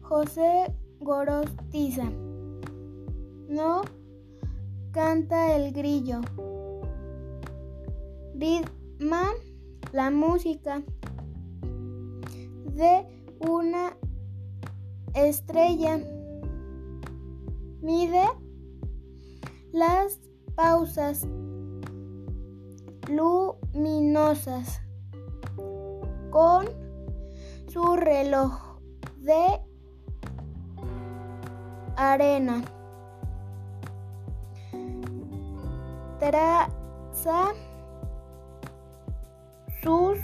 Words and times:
José 0.00 0.72
Gorostiza. 1.00 2.08
No 3.48 3.82
canta 4.92 5.56
el 5.56 5.72
grillo. 5.72 6.20
Ritma 8.36 9.32
la 9.92 10.10
música 10.12 10.82
de 12.76 13.06
una 13.40 13.96
estrella. 15.14 16.00
Mide 17.82 18.24
las 19.72 20.20
pausas 20.54 21.26
luminosas 23.08 24.80
con 26.30 26.83
su 27.74 27.96
reloj 27.96 28.52
de 29.22 29.60
arena. 31.96 32.62
Traza 36.20 37.52
sus 39.82 40.20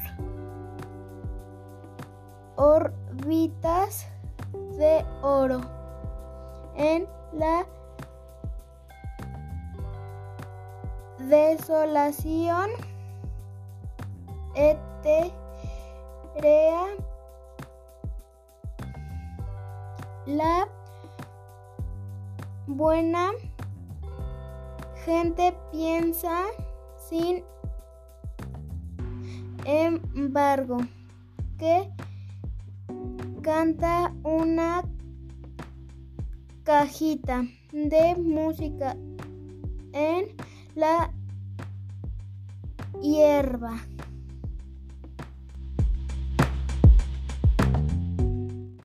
órbitas 2.55 4.07
de 4.79 5.05
oro 5.23 5.61
en 6.77 7.09
la 7.33 7.67
desolación 11.19 12.71
etérea 14.55 15.50
la 20.37 20.69
buena 22.67 23.33
gente 25.05 25.55
piensa 25.73 26.45
sin 27.09 27.43
embargo 29.65 30.79
que 31.59 31.91
canta 33.43 34.13
una 34.23 34.83
cajita 36.63 37.45
de 37.73 38.15
música 38.17 38.97
en 39.93 40.37
la 40.75 41.13
hierba. 43.01 43.81